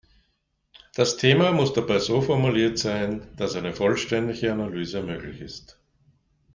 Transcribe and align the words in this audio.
Das 0.95 1.17
Thema 1.17 1.51
muss 1.51 1.73
dabei 1.73 1.99
so 1.99 2.23
formuliert 2.23 2.79
sein, 2.79 3.31
dass 3.37 3.55
eine 3.55 3.71
vollständige 3.71 4.51
Analyse 4.51 5.03
möglich 5.03 5.39
ist. 5.41 5.79